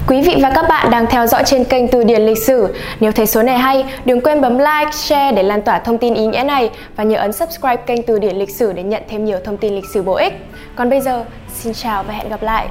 Quý 0.08 0.22
vị 0.22 0.36
và 0.42 0.52
các 0.54 0.64
bạn 0.68 0.90
đang 0.90 1.06
theo 1.10 1.26
dõi 1.26 1.42
trên 1.46 1.64
kênh 1.64 1.88
Từ 1.88 2.04
điển 2.04 2.22
lịch 2.22 2.38
sử. 2.38 2.74
Nếu 3.00 3.12
thấy 3.12 3.26
số 3.26 3.42
này 3.42 3.58
hay, 3.58 3.84
đừng 4.04 4.20
quên 4.20 4.40
bấm 4.40 4.58
like, 4.58 4.90
share 4.92 5.36
để 5.36 5.42
lan 5.42 5.62
tỏa 5.62 5.78
thông 5.78 5.98
tin 5.98 6.14
ý 6.14 6.26
nghĩa 6.26 6.42
này 6.46 6.70
và 6.96 7.04
nhớ 7.04 7.18
ấn 7.18 7.32
subscribe 7.32 7.76
kênh 7.76 8.02
Từ 8.02 8.18
điển 8.18 8.36
lịch 8.36 8.50
sử 8.50 8.72
để 8.72 8.82
nhận 8.82 9.02
thêm 9.08 9.24
nhiều 9.24 9.38
thông 9.44 9.56
tin 9.56 9.74
lịch 9.74 9.84
sử 9.94 10.02
bổ 10.02 10.14
ích. 10.14 10.32
Còn 10.76 10.90
bây 10.90 11.00
giờ, 11.00 11.24
xin 11.58 11.72
chào 11.72 12.02
và 12.02 12.14
hẹn 12.14 12.28
gặp 12.28 12.42
lại. 12.42 12.68